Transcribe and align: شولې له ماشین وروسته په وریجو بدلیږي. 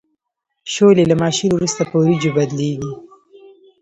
شولې 0.73 1.03
له 1.09 1.15
ماشین 1.23 1.49
وروسته 1.53 1.81
په 1.89 1.95
وریجو 2.01 2.35
بدلیږي. 2.37 2.93